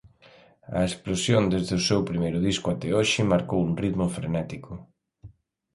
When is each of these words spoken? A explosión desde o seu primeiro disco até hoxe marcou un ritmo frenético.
A 0.79 0.81
explosión 0.89 1.43
desde 1.53 1.73
o 1.79 1.85
seu 1.89 1.99
primeiro 2.09 2.39
disco 2.47 2.67
até 2.71 2.89
hoxe 2.97 3.29
marcou 3.33 3.59
un 3.67 3.73
ritmo 3.83 4.05
frenético. 4.17 4.71